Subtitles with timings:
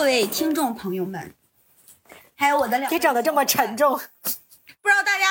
[0.00, 1.34] 各位听众朋友们，
[2.34, 3.98] 还有我的两，别整的这么沉重，不
[4.88, 5.26] 知道大家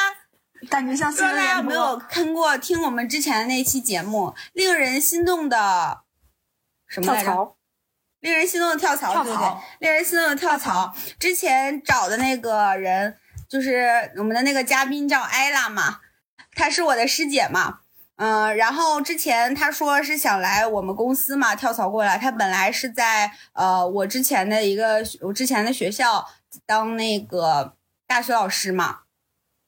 [0.69, 6.01] 感觉像不知道大家有没有看过听我们之前的那期节目《令人心动的
[6.87, 7.57] 什么来着？
[8.19, 10.93] 令人心动的跳槽，跳对对，令人心动的跳槽。
[11.19, 13.17] 之前找的那个人
[13.49, 16.01] 就是我们的那个嘉宾叫艾拉嘛，
[16.53, 17.79] 她是我的师姐嘛。
[18.19, 22.17] 嗯，然后之前他说是想来我们公司嘛，跳槽过来。
[22.17, 26.27] 他本来是在呃我之前的一个我之前的学校
[26.65, 27.75] 当那个
[28.05, 28.99] 大学老师嘛，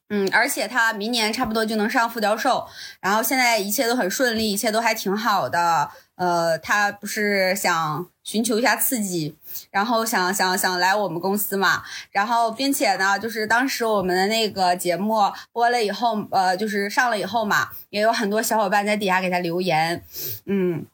[0.09, 2.67] 嗯，而且他明年差不多就能上副教授，
[2.99, 5.89] 然后现在一切都很顺利，一切都还挺好的。
[6.21, 9.35] 呃，他不是想寻求一下刺激，
[9.71, 15.17] 然后想想想来我们公司嘛，然后并且呢，就是当时我们的那个节目
[15.51, 20.03] 播了以后，呃，就是上了以后嘛，也有很多小伙伴在底下给他留言，
[20.45, 20.85] 嗯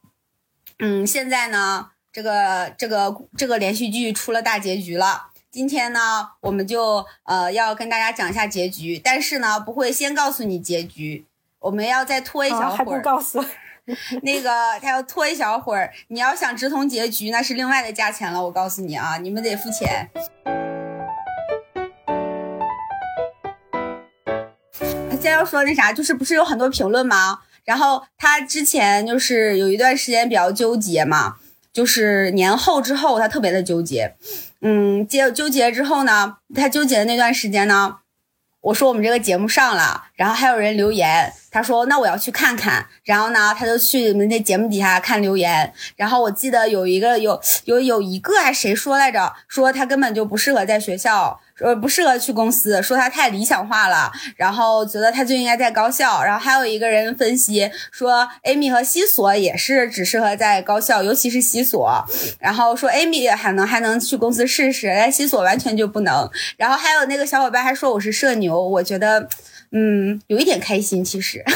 [0.80, 11.26] 嗯，现在呢，这个这个这个连续剧出了大结局了，今天呢，我们就呃要跟大家讲一下结局，但是呢，不会先告诉你结局，
[11.60, 13.44] 我们要再拖一小会儿，还不告诉。
[14.24, 14.50] 那个
[14.82, 18.44] 他要拖一小会儿，你要想直通结局，那是另外的价钱了。
[18.44, 20.10] 我告诉你啊，你们得付钱。
[25.20, 27.40] 先要说那啥，就是不是有很多评论吗？
[27.66, 31.38] 然后他之前就是有一段时间比较纠结嘛，
[31.74, 34.16] 就是年后之后他特别的纠结，
[34.62, 37.98] 嗯，结纠结之后呢，他纠结的那段时间呢，
[38.62, 41.34] 我说我们这个节目上了，然后还有人留言。
[41.58, 45.74] 他说：“那我要去看看。”然后呢，他就去我们那节目底下看留言。
[45.96, 49.34] 然后我记得有一个有有有一个还谁说来着？
[49.48, 54.12] 说他根本就不适合在学校，呃不适合去公司，说他太理想化了。
[54.36, 56.24] 然后觉得他就应该在高校。
[56.24, 62.06] 然后还有一个人分析说，Amy 和西索也是只适合在高校，尤其是西索。
[62.40, 66.30] 然后说 Amy 还能还能去公司试试，但西索完全就不能。
[66.56, 69.28] 然后还有那个小伙伴还说我是社牛，我觉得。
[69.72, 71.44] 嗯，有一点开心，其实。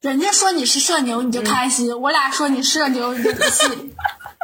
[0.00, 3.94] 人家说你是社牛，你就开心；我俩说你社牛，你就不信。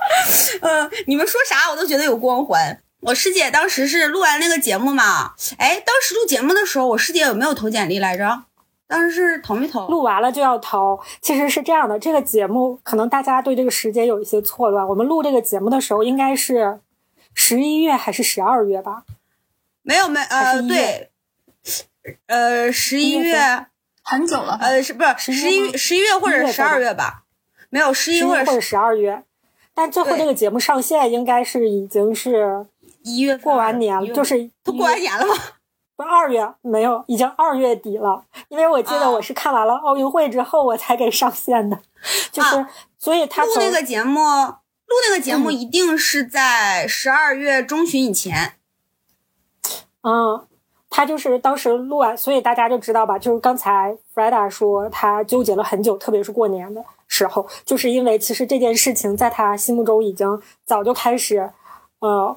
[0.61, 2.81] 嗯，你们说啥我都觉得有光环。
[3.01, 5.33] 我师姐当时是录完那个节目嘛？
[5.59, 8.43] 哎，当时录节目的时候，我师姐有没有投简历来着？
[8.87, 9.89] 当时是投没投？
[9.89, 11.01] 录完了就要投。
[11.23, 14.87] 其实是这样的，这个节目可能大家对这个时间有一些错乱。
[14.87, 16.81] 我们录这个节目的时候，应该是
[17.33, 19.05] 十一月还是十二月吧？
[19.83, 21.11] 没有没呃对。
[22.27, 23.67] 呃，十一月
[24.03, 27.25] 很久了，呃，是不是十一十一月或者十二月吧？
[27.69, 29.25] 没有十一或者十二月，
[29.75, 32.67] 但最后这个节目上线应该是已经是
[33.03, 35.35] 一月过完年了，就是都过完年了吗？
[35.97, 38.25] 不，二月没有，已经二月底了。
[38.49, 41.81] 因为我记得我是看完了奥运会之后我才给上线的，
[42.31, 42.67] 就是
[42.99, 48.55] 所以他录那个节目，录那个节目一定是在十二月中旬以前。
[50.03, 50.47] 嗯。
[50.89, 53.19] 他就是当时录完，所以大家就知道吧。
[53.19, 61.51] 就是刚才 Freda 说他纠结了很久，特别是过年的时候，就是因为其实这件事情在他心目中已经早就开始，
[61.99, 62.37] 呃，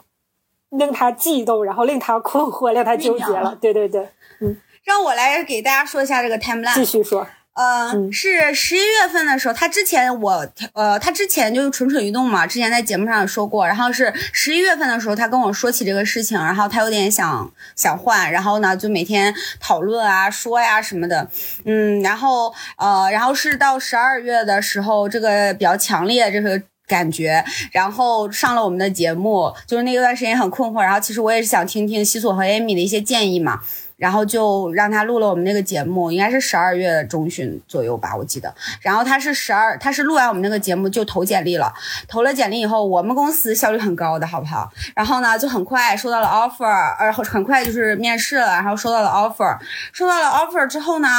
[0.69, 3.55] 令他悸动，然后令他困惑， 令他纠结了。
[3.61, 4.09] 对对对，
[4.41, 6.75] 嗯，让我来给大家说一下这个 timeline。
[6.75, 7.25] 继续说。
[7.59, 13.67] 呃，是十一月份的时候，他之前我呃，他之前就是蠢蠢欲动嘛，之前在节目上也说过。
[13.67, 21.27] 然后是十一月份的时候，他跟我说起这个事情，然后他有点想想换，然后呢就每天讨论啊、说呀什么的，
[21.65, 27.41] 嗯，然后呃，然后是到十二月的时候，这个比较强烈这个感觉，
[27.71, 33.61] 然后上了我们的节目，就是那段时间很困惑，然后其实我也是想听听西索和艾米的一些建议嘛。
[33.99, 38.55] 然后就让他录了我们那个节目，应该是十二月中旬左右吧，我记得。
[38.79, 41.73] 然后他是十二，他是录完我们那个节目就投简历了，
[42.07, 44.71] 投了简历以后，我们公司效率很高的，好不好？
[44.95, 49.57] 然后呢，就很快收到了 offer，呃，很快就是面试了，然后收到了 offer，
[49.91, 51.09] 收到了 offer 之后呢，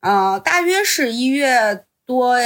[0.00, 2.36] 呃，大约是一月多。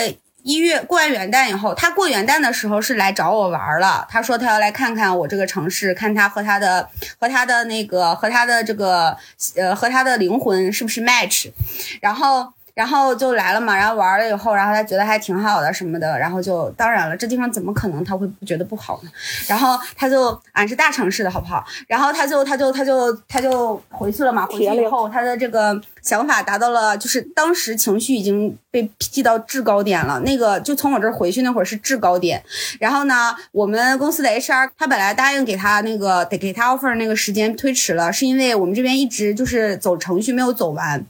[0.43, 4.07] 一月过完元旦以后，他过元旦的时候是来找我玩了。
[4.11, 6.89] 他说他要来看看我这个城市，看他和他的
[7.19, 9.17] 和他的那个和他的这个
[9.57, 11.51] 呃和他的灵魂是不是 match。
[12.01, 19.11] 然后然后就来了嘛，然后玩了以后，然后他觉得还挺好的什么的，然后就当然了，这地方怎么可能他会觉得不好呢？
[19.47, 21.65] 然后他就俺是大城市的好不好？
[21.87, 30.21] 然后他就他就他就他就回去了嘛，回去以后他的这个想法达到了，就是当时情绪已经被 P 到制高点了。
[30.21, 32.43] 那个就从我这回去那会儿是制高点。
[32.79, 41.05] 然后呢，我们公司的 HR 他本来答应给他那个得给他 offer 那个时间推迟了，是因为我们这边一直就是走程序没有走完。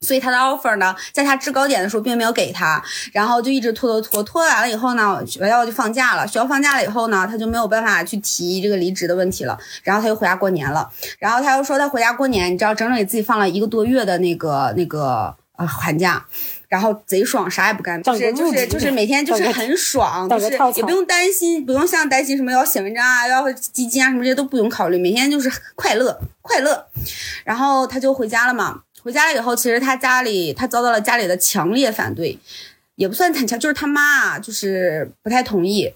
[0.00, 2.82] 所以他的 offer 呢，在他制高点的时候并没有给他，
[3.12, 6.26] 然后就一直拖拖拖，拖完了以后呢，学校就放假了。
[6.26, 9.58] 学校放假了以后呢，他就没有办法去提这个离职的问题了。
[9.82, 10.88] 然后他又回家过年了。
[11.18, 16.24] 然后他又说他回家过年，你知道，整整给自己放了一个多月的那个那个呃寒假，
[16.68, 26.86] 然后贼爽，啥也不干，就是就是就是每天就是很爽，就是也不用担心，不用像担心什么要写文章啊，要基金啊什么这些都不用考虑，每天就是快乐快乐。
[27.44, 28.82] 然后他就回家了嘛。
[29.06, 32.36] 回家了以后，其实他家里他遭到了家里的强烈反对，
[32.96, 35.94] 也不算很强，就是他妈就是不太同意，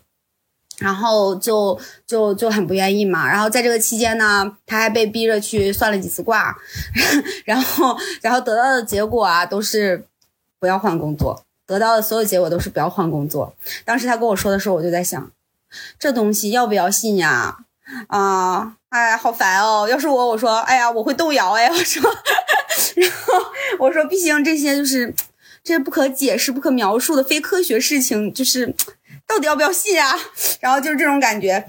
[0.78, 1.76] 然后就
[2.06, 3.28] 就就很不愿意嘛。
[3.28, 6.56] 然后在这个期间呢，他还被逼着去算了几次卦，
[7.44, 10.04] 然后然后得到的结果啊都是
[10.60, 13.52] 不要换工作，得到的所有结果都是不要换工作。
[13.84, 15.28] 当时他跟我说的时候，我就在想，
[15.98, 17.64] 这东西要不要信呀？
[18.06, 19.88] 啊，哎，好烦哦！
[19.90, 22.08] 要是我，我说，哎呀，我会动摇哎，我说。
[22.96, 23.34] 然后
[23.78, 25.14] 我说：“毕竟这些就是
[25.62, 28.74] 这些不可解释、不可描述的非科学事情，就是
[29.26, 30.18] 到底要不要信啊？”
[30.60, 31.68] 然后就是这种感觉，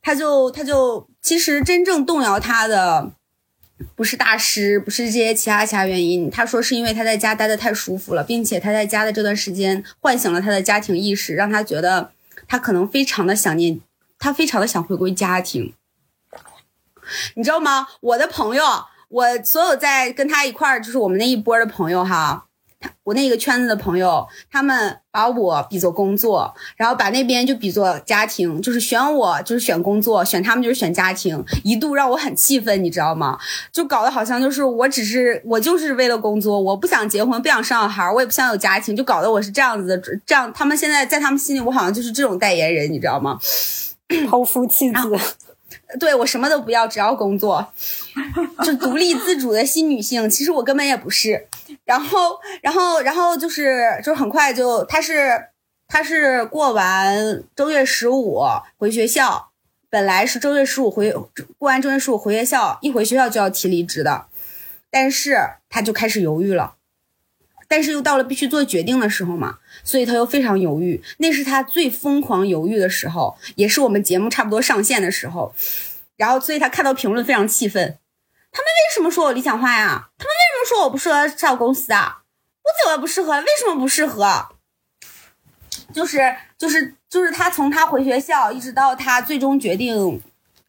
[0.00, 3.12] 他就他就其实真正动摇他的
[3.94, 6.30] 不是大师，不是这些其他其他原因。
[6.30, 12.12] 他说是因为他在家待的太舒服了，并且他在家的这段时间唤醒了他的家庭意识，让他觉得
[12.48, 13.80] 他可能非常的想念，
[14.18, 15.74] 他非常的想回归家庭。
[17.34, 17.88] 你知道吗？
[18.00, 18.64] 我的朋友。
[19.12, 22.46] 我所有在跟他一块儿，就是我们那一波的朋友哈，
[22.80, 33.38] 他我那个圈子的朋友，他们把我比作工作，然后把那边就比作家庭，就是选我就是选工作，选他们就是选家庭，一度让我很气愤，你知道吗？
[33.70, 43.38] 就搞得好像就是我只是我就是为了工作，我不想结婚，不想生小孩，我也不想有家庭，就搞得我是这样子的，这样他们现在在他们心里，我好像就是这种代言人，你知道吗？
[44.30, 44.98] 抛夫弃子。
[45.98, 47.72] 对我什么都不要，只要工作，
[48.64, 50.28] 就独立自主的新女性。
[50.28, 51.46] 其实我根本也不是。
[51.84, 55.46] 然后，然后，然后就是，就很快就，他是，
[55.88, 58.42] 他是过完正月十五
[58.78, 59.50] 回学校，
[59.90, 61.12] 本来是正月十五回，
[61.58, 64.26] 过完正月十五回学校，一回学校就要提离职的，
[64.90, 66.74] 但是他就开始犹豫了。
[67.72, 71.02] 但是又到了必须做决定的时候嘛，所以他又非常犹豫。
[71.16, 75.54] 那是他最疯狂犹豫的时候，也是我们节目差不多上线的时候。
[76.18, 77.98] 然后，所以他看到评论非常气愤。
[78.52, 80.10] 他们为什么说我理想化呀？
[80.18, 82.24] 他们为什么说我不适合上公司啊？
[82.62, 83.40] 我怎么不适合？
[83.40, 84.48] 为什么不适合？
[85.94, 90.20] 就是就是就是他从他回学校一直到他最终决定。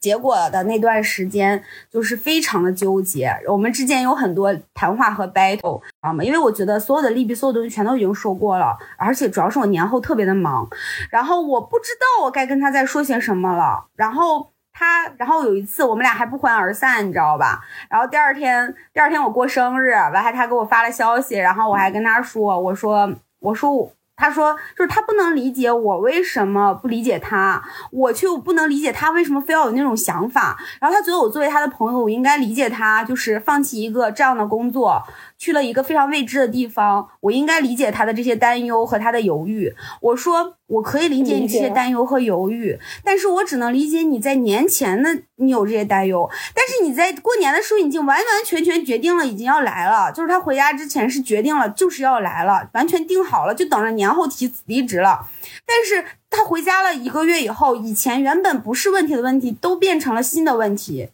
[0.03, 6.21] 结果的那段时间就是非常的纠结，我们之间有很多谈话和 battle，知道吗？
[6.21, 10.67] 因为我觉得所有的利弊，所有东西全都已经说过了，而且主要是我年后特别的忙，
[11.09, 13.85] 然后我不知道我该跟他再说些什么了。
[13.95, 17.61] 然后他，然后有一次我们俩还不欢而散，你知道吧？
[17.89, 23.89] 然后第二天，第二天我过生日，完还他给我发了消息，然后我还跟他说，我说，我说。
[24.15, 30.57] 他说，就是他不能理解我为什么不理解他，我却不能理解他为什么非要有那种想法。
[30.79, 35.01] 然后他觉得我作为他的朋友，我应该理解他，就是放弃一个这样的工作。
[35.43, 39.75] 去了一个非常未知的地方，我应该理解他的这些担忧和他的犹豫。
[39.99, 50.09] 我说我可以理解你这些担忧和犹豫，但是我只能理解你在年前的你有这些担忧，但是你在过年的时候已经完完全全决定了，已经要来了。
[50.13, 55.27] 就是他回家之前是决定了，就是要来了，完全定好了，就等着年后提离职了。
[55.65, 61.09] 但是他回家了一个月以后，以前原本不是问题的问题都变成了新的问题。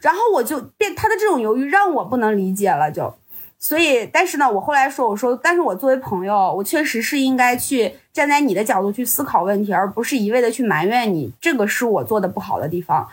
[0.00, 3.14] 然后我就变他的这种犹豫让我不能理解了，就，
[3.58, 13.08] 所以，但是呢，我后来说，我说，但是我作为朋友，我确实是应该去站在你的角度去思考问题，而不是一味的去埋怨你，这个是我做的不好的地方，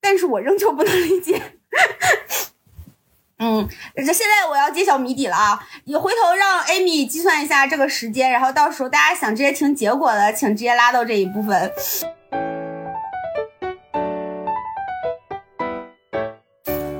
[0.00, 1.40] 但是我仍旧不能理解。
[3.40, 5.64] 嗯，这现在我要揭晓谜底了啊！
[5.84, 11.70] 你回头让 Amy 计算一下这个时间，然后到时候大家想直接听结果的，请直接拉到这一部分。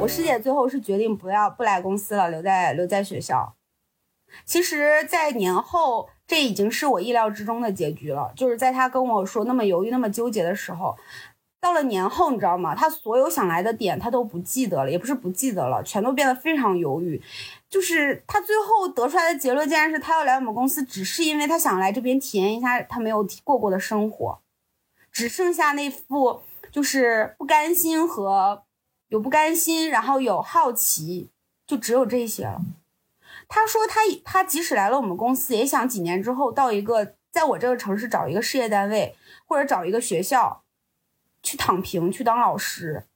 [0.08, 3.54] 师姐最后是决定不要不来公司了，留在留在学校。
[4.44, 8.32] 其实，在年后，这已经是我意料之中的结局了。
[8.36, 10.94] 就是在他跟我说那么犹豫、那么纠结的时候，
[11.60, 12.74] 到了年后，你知道吗？
[12.74, 17.20] 他所有想来的点他都不记得了，也不是不记得了，全都变得非常犹豫。
[17.70, 24.38] 就是他最后得出来的结论，竟然是他要来我们公司，只是因为他想来这边体验一下他没有过过的生活，
[25.10, 28.62] 只剩下那副就是不甘心和
[29.08, 31.30] 有不甘心，然后有好奇，
[31.66, 32.62] 就只有这些了。
[33.48, 40.62] 他说他他即使来了我们公司，也想几年之后到一个在我这个城市找一个事业单位，或者找一个学校。
[41.40, 43.06] 去躺平，去当老师。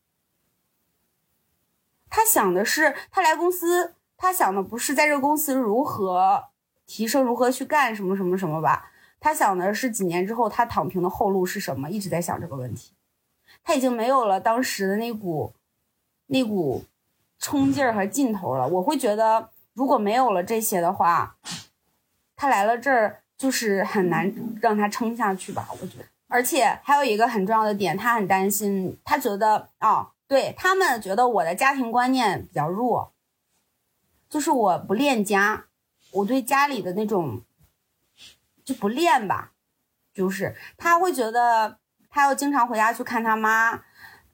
[2.08, 6.44] 他想的是，他来公司，他想的不是在这个公司如何
[6.86, 8.92] 提升，如何去干什么什么什么吧。
[9.18, 12.92] 他想的是几年之后他躺平的后路是什么，一直在想这个问题。
[13.64, 15.52] 他已经没有了当时的那股
[16.32, 16.82] 那股
[17.38, 18.66] 冲劲儿和劲头了。
[18.66, 21.36] 我会觉得，如果没有了这些的话，
[22.34, 25.68] 他来了这儿就是很难让他撑下去吧。
[25.70, 26.04] 我觉得。
[26.28, 33.12] 而且还有一个很重要的点，他很担心，他觉得哦，对他们觉得我的家庭观念比较弱，
[34.30, 35.66] 就是我不恋家，
[36.12, 37.42] 我对家里的那种
[38.64, 39.52] 就不恋吧，
[40.14, 41.76] 就是他会觉得
[42.08, 43.82] 他要经常回家去看他妈，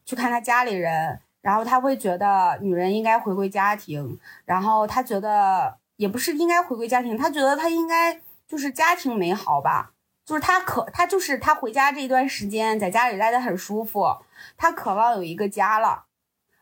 [0.04, 9.92] 去看他家里人，然后他会觉得女人应该回归家庭，然后他觉得也不是应该回归家庭，他觉得他应该就是家庭美好吧。
[10.26, 14.18] 就是他渴，他就是他回家这一段时间在家里待的很舒服，
[14.58, 16.04] 他渴望有一个家了，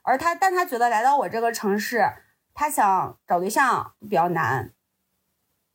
[0.03, 2.09] 而他，但他觉得来到我这个城市，
[2.55, 4.71] 他想找对象比较难，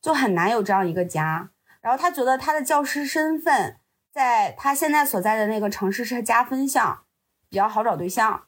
[0.01, 1.49] 就很难有这样一个家。
[1.81, 3.75] 然后他觉得他的教师身份
[4.09, 7.03] 在他现在所在的那个城市是加分项，
[7.49, 8.43] 比较好找对象。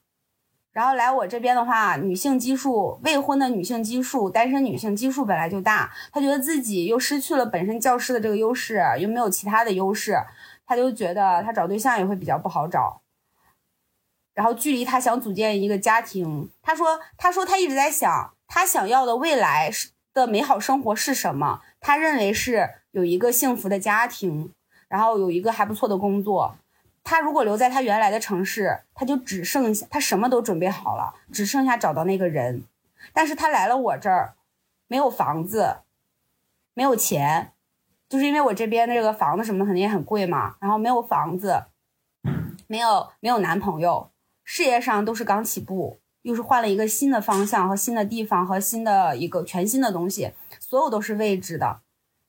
[0.73, 10.17] 然后来我这边的话，女性基数，未婚的女性基数，单身女性基数本来就大，她觉得自己又失去了本身教师的这个优势，又没有其他的优势，
[10.65, 13.01] 她就觉得她找对象也会比较不好找。
[14.33, 19.69] 然后距离她想组建一个家庭，她说，她说她一直在想，她想要的未来
[20.11, 21.61] 的美好生活是什么？
[21.79, 24.51] 她认为是有一个幸福的家庭，
[24.87, 26.55] 然后有一个还不错的工作。
[27.05, 32.63] 他如果留在他原来的城市，他就只剩下他什么都准备好了，只剩下找到那个人。
[33.11, 34.35] 但是他来了我这儿，
[34.87, 35.79] 没有房子，
[36.73, 37.51] 没有钱，
[38.07, 40.55] 就是因为我这边的这个房子什么肯定也很贵嘛。
[40.59, 41.65] 然后没有房子，
[42.67, 44.09] 没有没有男朋友，
[44.45, 51.81] 事业上都是刚起步，又是换了一个新的方向和新的地方和新的一个全新的东西，所有都是未知的，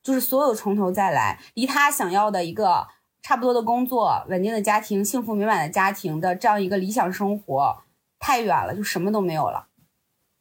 [0.02, 2.88] 就是所有从头再来，离他想要的一个。
[3.24, 7.82] 差不多的工作，稳定的家庭，幸福美满的家庭的这样一个理想生活，
[8.18, 9.68] 太远了，就什么都没有了，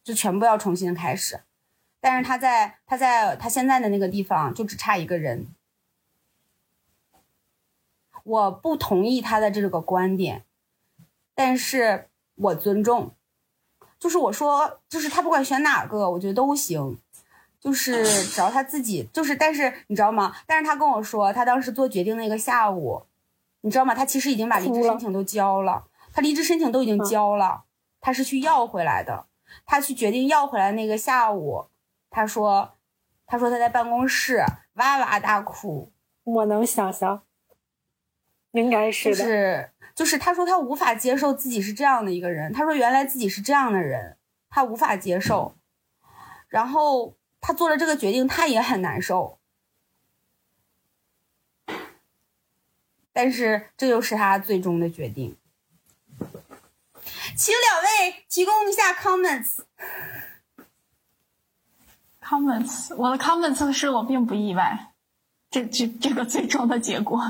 [0.04, 1.40] 就全部要重新开始。
[1.98, 5.48] 但是他在他在他现在的那个地方，就只差一个人。
[8.22, 10.44] 我不同意他的这个观点，
[11.34, 13.12] 但是我尊重。
[13.98, 16.98] 就是我说，就是他不管选哪个，我觉得都行。
[17.64, 20.36] 就是只要他自己，就是，但是你知道吗？
[20.46, 23.02] 但是他跟我说，他当时做决定那个下午，
[23.62, 23.94] 你知道吗？
[23.94, 27.64] 他其实已经把离职申请都交了，他离职申请都已经交了，
[28.02, 29.24] 他是去要回来的。
[29.64, 31.64] 他去决定要回来那个下午，
[32.10, 32.74] 他说，
[33.24, 34.44] 他说他在办公室
[34.74, 35.90] 哇哇大哭。
[36.24, 37.22] 我能想象，
[38.52, 39.16] 应该是的。
[39.16, 42.52] 就是就是，他说他无法接受自己是这样的一个人。
[42.52, 44.18] 他说原来自己是这样的人，
[44.50, 45.54] 他无法接受。
[46.48, 47.16] 然后。
[47.46, 49.38] 他做了这个决定，他也很难受，
[53.12, 55.36] 但是这就是他最终的决定。
[57.36, 59.58] 请两位提供一下 comments。
[62.22, 64.94] comments，我的 comments 是我并不意外，
[65.50, 67.20] 这这这个最终的结果。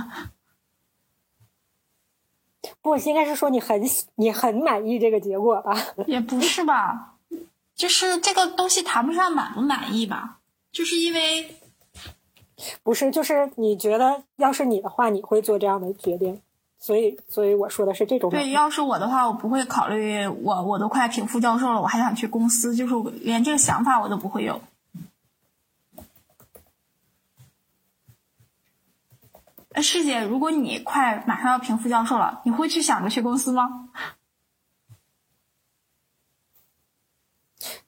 [2.81, 3.83] 不，应该是说你很
[4.15, 5.75] 你很满意这个结果吧？
[6.07, 7.14] 也不是吧。
[7.75, 10.39] 就是这个东西谈不上满不满意吧，
[10.71, 11.57] 就是因为
[12.83, 16.41] 不是，就是你觉得要是你的话，你会做这样的决定，
[16.79, 18.31] 所以，所以我说的是这种。
[18.31, 24.61] 对，要是我的话，我不会考虑，我我都快评副教授了，我还想去公司，就是连这个想法我都不会有。
[29.73, 33.89] 哎，师姐，如果你快马上要评副教授了，你会去想着去公司吗？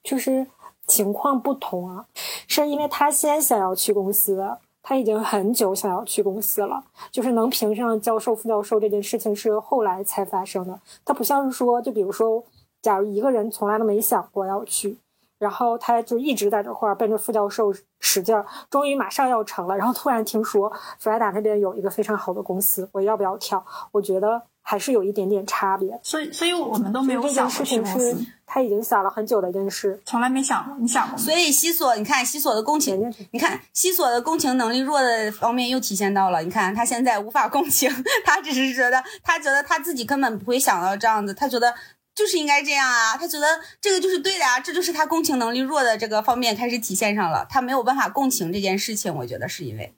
[0.03, 0.47] 就是
[0.85, 2.05] 情况不同啊，
[2.47, 6.83] 是因为他先想要去公司，他已经很久想要去公司了。
[7.11, 10.79] 就是能评上教授、副教授这件事情是后来才发生的。
[11.03, 12.43] 他不像是说，就比如说，
[12.81, 14.97] 假如一个人从来都没想过要去，
[15.39, 23.65] 然后他就一直在这块儿奔着副教授使劲儿，终于马上要成了，然后突然听说弗莱达那边有一个非常好的公司，我要不要跳？
[23.91, 24.43] 我觉得。
[24.69, 25.97] 还是有一点点差别。
[26.03, 29.97] 所以，所以我们都没有这件想过事情去公司是，他已经想了很久的一件事。
[30.03, 30.75] 从来没想过。
[30.77, 31.23] 你想过吗？
[31.23, 36.41] 所以西索，你看西索的共情你看西索的共情能力弱的方面又体现到了。
[36.41, 37.89] 你看他现在无法共情，
[38.25, 41.73] 他只是觉得他觉得他自己根本不会想到这样子，他觉得
[42.13, 43.47] 就是应该这样啊，他觉得
[43.79, 49.93] 这个就是对的啊，这就是他共情能力弱的这个方面开始体现上了，他没有办法共情这件事情，我觉得是因为。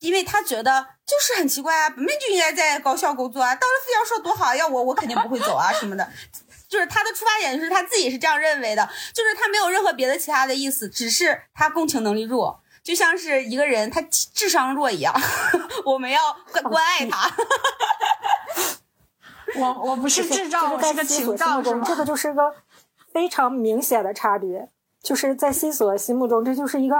[0.00, 6.08] 因为他觉得就是很奇怪啊，本来就应该在高校工作啊，到了副教授多好啊，要我我肯定不会走啊什么的，
[6.68, 15.14] 就是他的出发点就是他自己是这样认为的，就是他没有任何别的其他的意思，只是他共情能力弱，就像是一个人他智商弱一样，
[15.84, 16.20] 我们要
[16.52, 17.30] 关关爱他。
[19.56, 22.04] 我我不是智障，我就是是个情障，这个？
[22.04, 22.54] 就是个
[23.12, 24.68] 非常明显的差别。
[25.02, 26.96] 就是在西索心目中，这就是一个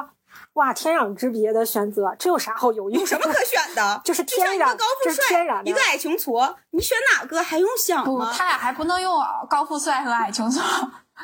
[0.59, 2.95] 哇天壤之别的选择，这有啥好犹豫？
[2.95, 4.01] 有什么可选的？
[4.05, 5.81] 就是就像天然一个高，富这是天然帅，的一个。
[5.81, 8.35] 矮穷矬，你选哪个还用想不，吗？
[8.37, 9.17] 他俩还不能用
[9.49, 10.61] 高富帅和矮穷矬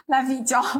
[0.06, 0.62] 来比较。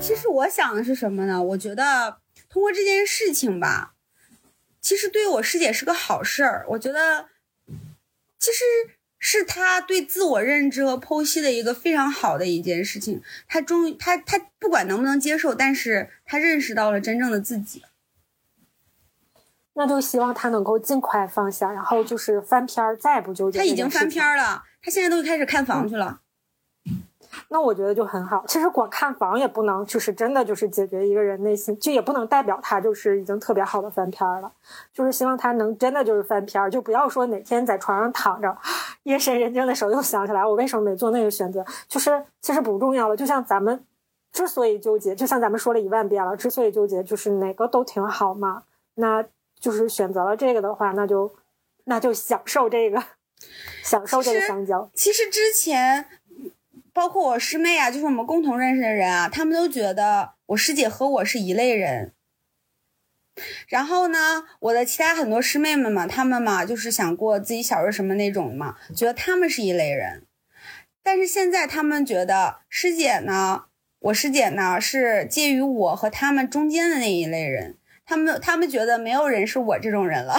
[0.00, 1.40] 其实我想的是什么呢？
[1.40, 2.18] 我觉得
[2.50, 3.94] 通过这件事情吧，
[4.80, 6.66] 其实对我师姐是个好事儿。
[6.70, 7.28] 我觉得
[8.40, 8.64] 其实
[9.18, 13.20] 是他对自我认知和剖析的一个非常好的一件事情。
[13.48, 17.82] 他终于，他他不管能不能接受，但是他认识到了真正的自己。
[19.74, 23.58] 那就希望他能够尽快放下，然后就是翻篇儿，再也不纠结。
[23.58, 24.24] 他已经翻篇。
[24.24, 26.20] 儿了，他现在都开始看房去了。
[27.50, 28.44] 那我觉得就很好。
[28.48, 34.50] 其实光看房也不能，就是真的就是解决一个人内心，就也不能代表他就是已经特别好的翻篇儿了。
[34.92, 38.58] 就是希望他能真的就是翻篇儿，就不要说哪天在床上躺着，
[39.04, 41.64] 夜深人静的时候又想起来我为什么没做那个选择。
[41.88, 43.16] 就是其实不重要了。
[43.16, 43.84] 就像咱们
[44.32, 48.64] 之所以纠结，就像咱们说了一万遍了，之所以纠结，就是哪个都挺好嘛。
[48.94, 49.24] 那
[49.58, 51.34] 就是选择了这个的话，那就
[51.84, 53.02] 那就享受这个，
[53.82, 54.90] 享受这个香蕉。
[54.94, 56.06] 其实之前，
[56.92, 62.12] 包括我师妹啊，就是我们共同认识的人啊，他们都觉得我师姐和我是一类人。
[63.68, 70.26] 然后呢，我的其他很多师妹们嘛，她们嘛就是想过自己小时候什么那种嘛，觉得她们是一类人。
[71.02, 73.64] 但是现在她们觉得师姐呢，
[74.00, 77.76] 我师姐呢是介于我和她们中间的那一类人。
[78.04, 80.34] 他们他们觉得没有人是我这种人了，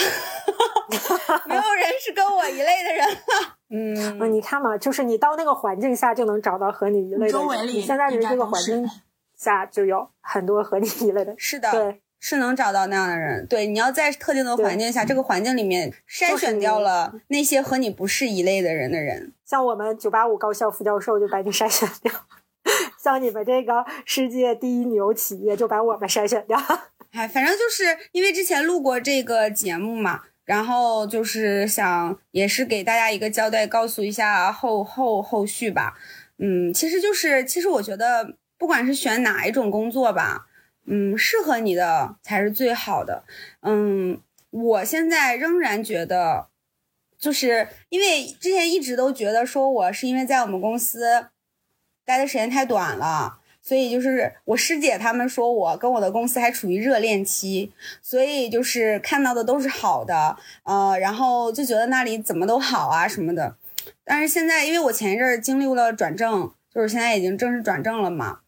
[1.46, 3.58] 没有人是跟我一类的人了。
[3.70, 7.32] 嗯，嗯，你看嘛，就是你到那个环境下就能找到和你一类的人。
[7.32, 8.90] 周围里你现在的这个环境
[9.38, 11.36] 下就有很多和你一类的人。
[11.38, 13.46] 是的，对，是能找到那样的人。
[13.48, 19.34] 对，你要在特定的环境下，这个环境里面筛选掉了那些和你不是一类的人的人。
[19.46, 22.12] 像我们九八五高校副教授就把你筛选掉，
[23.02, 26.60] 像你们这个世界第一女优企业就把我们筛选掉。
[27.12, 35.96] 哎，反正就是因为之前录过这个节目嘛，然后就是想也是给大家一个交代，告诉一下后后后续吧。
[36.38, 40.46] 嗯，其实就是其实我觉得不管是选哪一种工作吧，
[40.90, 43.24] 嗯，适合你的才是最好的。
[43.62, 46.48] 嗯，我现在仍然觉得，
[47.18, 51.28] 就是因为之前一直都觉得说我是因为在我们公司
[52.04, 53.38] 待的时间太短了。
[53.62, 57.72] 所以就是我师姐他们说我跟我的公司还处于热恋期，
[58.02, 63.58] 所以就是看到的都是好的，呃，然后就觉得那里怎么都好啊什么的。
[64.04, 68.40] 但是现在因为我前一阵儿经历了转正，就是现在已经正式转正了嘛，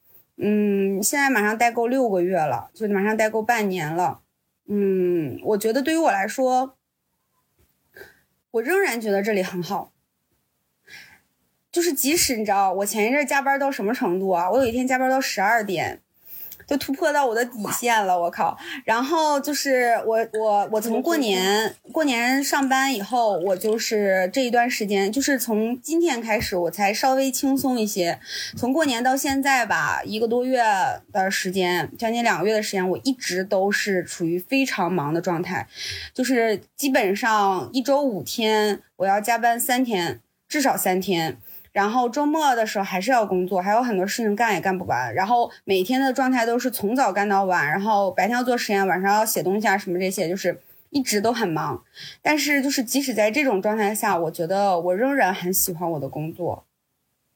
[0.43, 4.21] 嗯，现在马上代购六个月了，就马上代购半年了，
[4.65, 6.77] 嗯，我觉得对于我来说，
[8.49, 9.93] 我仍然觉得这里很好。
[11.71, 14.49] 就是即使你知道，我前一阵加班到什么程度啊？
[14.49, 16.01] 我有一天加班到十二点，
[16.71, 18.57] 就突破到我的底线了，我靠！
[18.85, 28.17] 然后就是我我我从过年过年上班以后，我就是这一段时间，就是从今天开始，我才稍微轻松一些。
[28.55, 30.63] 从过年到现在吧，一个多月
[31.11, 35.67] 的时间，将近两个月的时间，我一直都是处于非常忙的状态，
[36.13, 41.37] 就是基本上一周五天，我要加班三天，至少三天。
[41.71, 45.13] 然后周末的时候还是要工作，还有很多事情干也干不完。
[45.13, 51.83] 然后每天的状态都是从早干到晚，然后白天要做实验，晚上要写东西啊什么这些，就是一直都很忙。
[52.21, 56.65] 但是就是即使在这种状态下，我觉得我仍然很喜欢我的工作。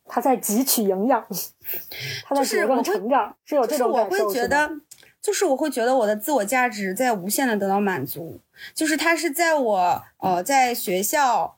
[0.08, 1.26] 他在汲取营养，
[2.24, 4.24] 他在茁壮就是我成长，是有就是这种感受。
[4.26, 4.70] 我会觉得，
[5.20, 8.40] 就是我会觉得我的自我价值在无限的得到满足。
[8.76, 11.58] 就是他是在我呃在学校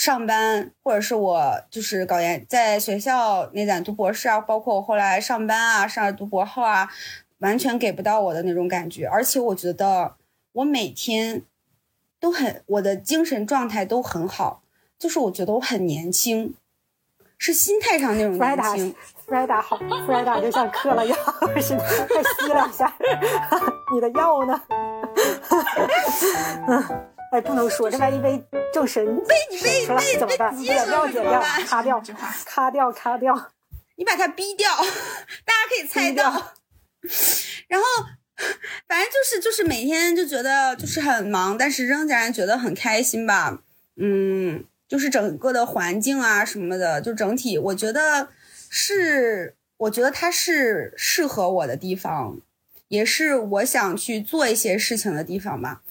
[0.00, 6.88] 上班，或者是我就是搞研，在学校那咱读博士啊，包括我后来上班啊，上读博后啊，
[7.40, 10.14] 完全给不到我的那种感觉，而且我觉得
[10.52, 11.42] 我每天
[12.18, 14.62] 都很，我的精神状态都很好，
[14.98, 16.54] 就是我觉得我很年轻，
[17.36, 18.94] 是心态上那种年轻。
[19.26, 21.14] 弗莱达好，弗莱达就像嗑了药
[21.60, 22.90] 似的，再吸两下。
[23.92, 24.62] 你的药呢？
[27.40, 30.56] 不能说，这万一被正神被你被被怎么办？
[30.56, 32.00] 剪掉，剪掉，卡掉，
[32.44, 33.52] 卡掉，卡掉。
[33.96, 34.68] 你把它逼掉，
[35.44, 36.54] 大家可以猜到。
[37.68, 37.86] 然后，
[38.88, 43.62] 反正就是就是每天就觉得就是很忙，但是仍然觉得很开心吧。
[43.96, 48.28] 嗯，就是整个的环境啊什么的，就整体我觉得
[48.70, 52.38] 是，我觉得它是适合我的地方，
[52.88, 55.82] 也是我想去做一些事情的地方吧。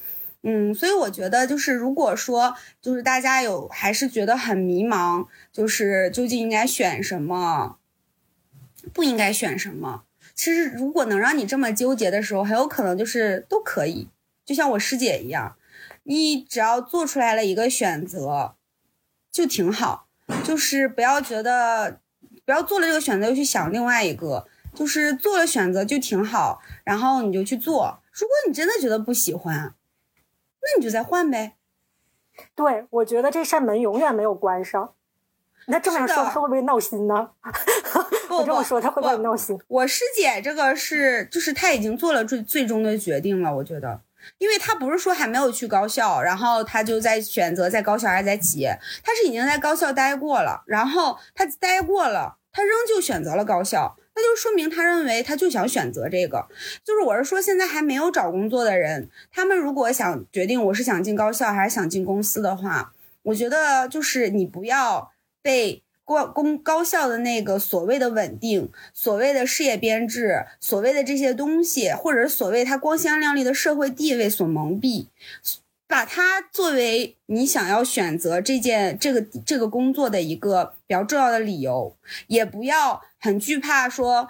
[0.42, 7.78] 嗯，所以我觉得就是如果说就是大家有还是觉得很迷茫，就是究竟应该选什么，
[8.94, 10.04] 不应该选什么。
[10.34, 14.08] 其实，如果能让你这么纠结的时候，很有可能就是都可以，
[14.46, 15.58] 就像我师姐一样，
[16.04, 18.56] 你只要做出来了一个选择，
[19.30, 20.08] 就挺好。
[20.46, 22.00] 就是不要觉得，
[22.46, 28.00] 不要做了这个选择又去想另外一个，就是做了选择就挺好，然后你就去做。
[28.14, 29.74] 如果你真的觉得不喜欢，
[30.62, 31.56] 那你就再换呗。
[32.56, 34.94] 对，我觉得这扇门永远没有关上。
[35.68, 37.32] 那这么说，他会不会闹心呢？
[38.32, 39.60] 我这么说，他会不会闹心？
[39.68, 43.56] 我师姐这个是，就是他已经做了最最终的决定了。
[43.58, 44.02] 我觉得，
[44.38, 56.46] 因为他不是说还没有去高校，然后他就在选择在高校还是在企业，他是已经在高校待过了，然后他待过了，他仍旧选择了高校，那就说明他认为他就想选择这个。
[56.84, 65.12] 就是我是说，现在还没有找工作的人，他们如果想决定我是想进高校还是想进公司的话，我觉得就是你不要。
[65.42, 75.06] 被高公高校的那个所谓的稳定，所谓的事业编制，所谓的这些东西，或者所谓他光鲜亮丽的社会地位所蒙蔽，
[75.88, 81.96] 把它作为你想要选择这件这个这个工作的一个比较重要的理由，
[82.28, 84.28] 也不要很惧怕说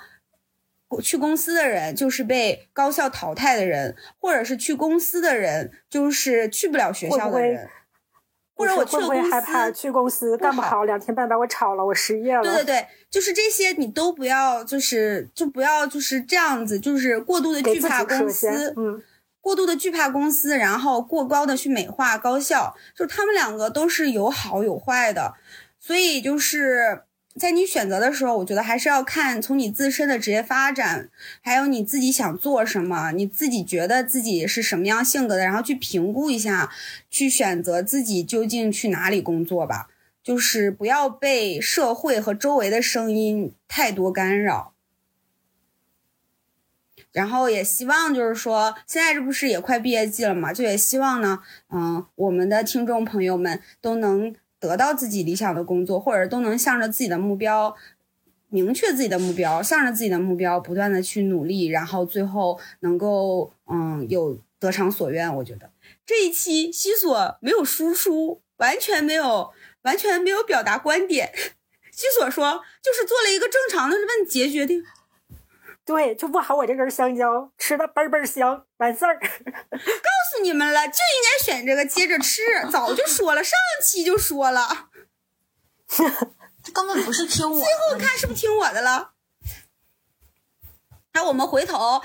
[1.01, 7.69] 去公司的人就是被高校淘汰的人，或者是去公司的人就是去不了学校的人。
[8.55, 12.43] 或者我去会害怕去公司干不好，两天半把我炒了，我失业了。
[12.43, 19.01] 对对对，就是这些，你都不要，就是就不要就是这样子，就是过度的惧怕公司，嗯，
[19.39, 25.35] 过度的惧怕公司，然后过高的去美化高校，就他们两个都是有好有坏的，
[25.79, 27.03] 所以就是。
[27.39, 31.09] 在你选择的时候，我觉得还是要看从你自身的职业发展，
[31.41, 36.69] 还有你自己想做什么，你自己觉得自己是什么样性格的，然后去评估一下，
[37.09, 39.87] 去选择自己究竟去哪里工作吧。
[40.21, 44.73] 就是不要被社会和周围的声音太多干扰。
[47.11, 54.35] 然后也希望就是说，现在这不是也快毕业季了嘛，就也希望呢，嗯，我们的听众朋友们都能。
[54.59, 57.75] 得到自己理想的工作，或者都能向着自己的目标，
[58.49, 65.33] 明确自己的目标，向着自己的目标不断的去努力，然后最后能够嗯有得偿所愿。
[65.37, 65.71] 我觉得
[66.05, 69.51] 这一期西索没有输出，完全没有
[69.83, 71.31] 完全没有表达观点。
[71.91, 74.83] 西索说就是做了一个正常的问结决定。
[75.89, 79.17] 对，就不好我这根香蕉吃的倍倍香，完事儿。
[79.19, 79.27] 告
[80.31, 82.43] 诉你们了，就应该选这个接着吃。
[82.71, 84.89] 早就说了，上期就说了。
[85.89, 87.55] 他根本不是听我。
[87.55, 89.13] 最后看是不是听我的了？
[91.13, 92.03] 那我们回头。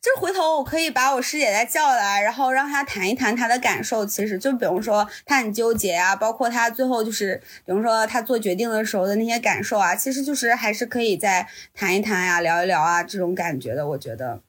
[0.00, 4.06] 就回头我可以把我师姐再叫来，然后让她谈一谈她的感受。
[4.06, 7.36] 其实就比如说她很纠结啊，包括她最后就是，
[7.66, 13.86] 比如说她做决定的时候的那些感受啊，其实就是还是可以再谈一谈呀，聊一聊啊，这种感觉的。
[13.88, 14.40] 我觉得，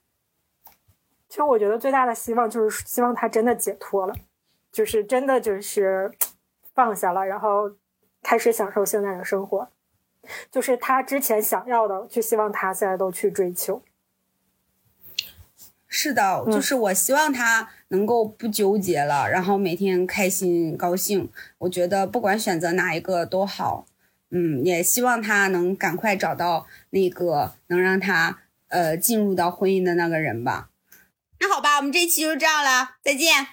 [1.28, 4.14] 其实我觉得最大的希望就是希望她真的解脱了，
[4.72, 6.10] 就是真的就是
[6.74, 7.70] 放下了，然后
[8.22, 9.68] 开始享受现在的生活，
[10.50, 13.82] 就是她之前想要的，就希望她现在都去追求。
[15.94, 21.28] 是的，就是我希望他能够不纠结了，然后每天开心高兴。
[21.58, 23.84] 我觉得不管选择哪一个都好，
[24.30, 30.70] 嗯，也希望他能赶快找到那个能让他呃进入到婚姻的那个人吧。
[31.38, 33.46] 那好吧，我们这一期就这样了，再见。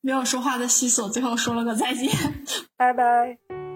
[0.00, 2.08] 没有说话的西索最后说了个再见，
[2.76, 3.67] 拜拜。